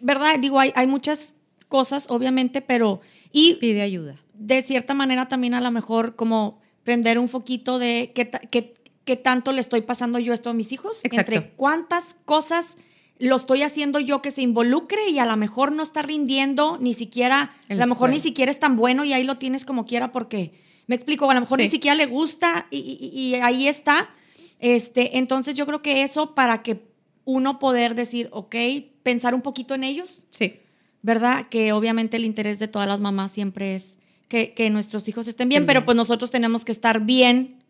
[0.00, 0.38] ¿verdad?
[0.38, 1.34] Digo, hay, hay muchas
[1.68, 3.00] cosas, obviamente, pero...
[3.32, 4.20] Y Pide ayuda.
[4.34, 9.16] De cierta manera también a lo mejor como prender un foquito de qué, qué, qué
[9.16, 10.98] tanto le estoy pasando yo esto a mis hijos.
[11.02, 11.32] Exacto.
[11.32, 12.76] Entre cuántas cosas
[13.18, 16.94] lo estoy haciendo yo que se involucre y a lo mejor no está rindiendo ni
[16.94, 20.12] siquiera, a lo mejor ni siquiera es tan bueno y ahí lo tienes como quiera
[20.12, 20.52] porque,
[20.86, 22.78] me explico, a lo mejor ni siquiera le gusta y,
[23.12, 24.10] y, ahí está.
[24.58, 26.82] Este, entonces yo creo que eso para que
[27.24, 28.54] uno poder decir, ok,
[29.02, 30.24] pensar un poquito en ellos.
[30.30, 30.60] Sí.
[31.02, 31.48] ¿Verdad?
[31.48, 35.66] Que obviamente el interés de todas las mamás siempre es que, nuestros hijos estén, bien,
[35.66, 37.62] pero pues nosotros tenemos que estar bien.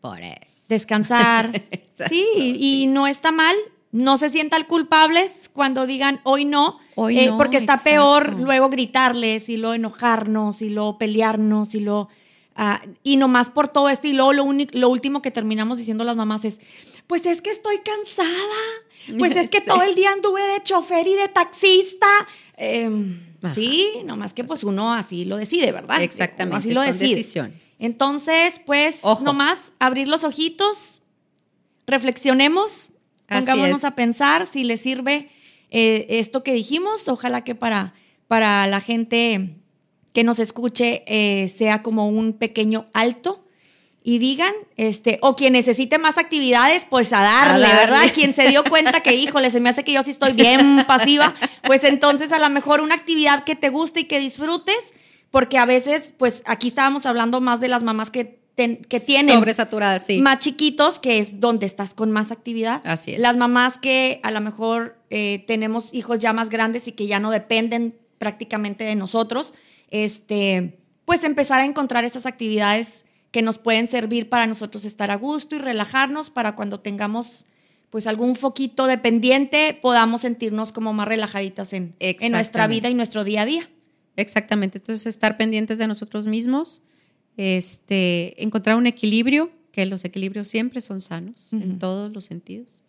[0.00, 0.64] Por eso.
[0.68, 1.62] Descansar.
[2.08, 3.56] sí, y no está mal.
[3.92, 9.48] No se sientan culpables cuando digan hoy no, hoy eh, porque está peor luego gritarles
[9.48, 12.08] y luego enojarnos y luego pelearnos y luego
[12.62, 16.14] Ah, y nomás por todo esto, y luego lo, lo último que terminamos diciendo las
[16.14, 16.60] mamás es,
[17.06, 18.28] pues es que estoy cansada,
[19.18, 22.06] pues es que todo el día anduve de chofer y de taxista.
[22.58, 23.18] Em,
[23.50, 26.02] sí, nomás que pues uno así lo decide, ¿verdad?
[26.02, 26.58] Exactamente.
[26.58, 27.16] así lo decide.
[27.16, 27.70] decisiones.
[27.78, 31.00] Entonces, pues nomás abrir los ojitos,
[31.86, 32.90] reflexionemos,
[33.26, 35.30] pongámonos a pensar si le sirve
[35.70, 37.08] eh, esto que dijimos.
[37.08, 37.94] Ojalá que para,
[38.28, 39.56] para la gente
[40.12, 43.44] que nos escuche eh, sea como un pequeño alto
[44.02, 48.10] y digan, este, o quien necesite más actividades, pues a darle, ¿verdad?
[48.14, 51.34] Quien se dio cuenta que, híjole, se me hace que yo sí estoy bien pasiva,
[51.64, 54.94] pues entonces a lo mejor una actividad que te guste y que disfrutes,
[55.30, 60.06] porque a veces, pues aquí estábamos hablando más de las mamás que, que tienen sobresaturadas,
[60.06, 60.18] sí.
[60.18, 62.80] Más chiquitos, que es donde estás con más actividad.
[62.84, 63.20] Así es.
[63.20, 67.20] Las mamás que a lo mejor eh, tenemos hijos ya más grandes y que ya
[67.20, 69.54] no dependen prácticamente de nosotros
[69.90, 75.16] este, pues empezar a encontrar esas actividades que nos pueden servir para nosotros estar a
[75.16, 77.46] gusto y relajarnos para cuando tengamos
[77.90, 82.94] pues algún foquito de pendiente podamos sentirnos como más relajaditas en, en nuestra vida y
[82.94, 83.68] nuestro día a día.
[84.16, 86.82] Exactamente, entonces estar pendientes de nosotros mismos,
[87.36, 92.84] este, encontrar un equilibrio, que los equilibrios siempre son sanos en todos los sentidos.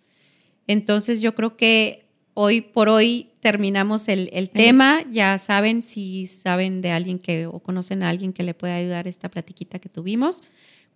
[0.67, 5.03] Entonces yo creo que hoy por hoy terminamos el, tema.
[5.09, 9.07] Ya saben, si saben de alguien que o conocen a alguien que le pueda ayudar
[9.07, 10.43] esta platiquita que tuvimos,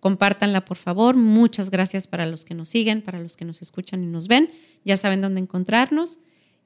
[0.00, 1.16] compártanla por favor.
[1.16, 4.50] Muchas gracias para los que nos siguen, para los que nos escuchan y nos ven.
[4.84, 6.20] Ya saben dónde encontrarnos.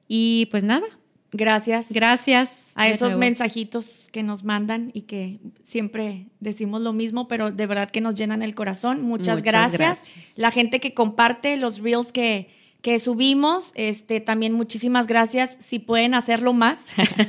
[0.07, 0.85] Y pues nada.
[1.31, 1.91] Gracias.
[1.91, 2.71] Gracias.
[2.75, 7.89] A esos mensajitos que nos mandan y que siempre decimos lo mismo, pero de verdad
[7.89, 9.01] que nos llenan el corazón.
[9.01, 10.11] Muchas, gracias.
[10.35, 12.49] La gente que comparte los reels que,
[12.81, 13.71] que subimos.
[13.75, 15.57] Este, también muchísimas gracias.
[15.59, 16.79] Si pueden hacerlo más,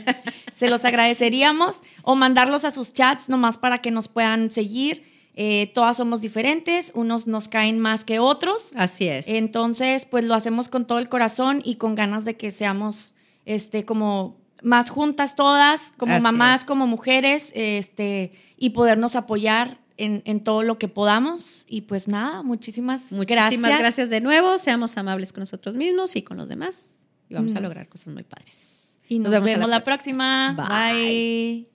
[0.54, 1.80] se los agradeceríamos.
[2.02, 5.10] O mandarlos a sus chats nomás para que nos puedan seguir.
[5.34, 8.72] Eh, todas somos diferentes, unos nos caen más que otros.
[8.74, 9.26] Así es.
[9.28, 13.14] Entonces, pues lo hacemos con todo el corazón y con ganas de que seamos
[13.46, 20.62] este, como más juntas todas, como mamás, como mujeres, este, y podernos apoyar en, todo
[20.62, 21.64] lo que podamos.
[21.66, 23.78] Y pues nada, muchísimas, muchísimas gracias.
[23.78, 24.58] gracias de nuevo.
[24.58, 26.90] Seamos amables con nosotros mismos y con los demás.
[27.28, 28.98] Y vamos a lograr cosas muy padres.
[29.08, 30.54] Y nos, vemos la próxima.
[30.54, 31.71] Bye.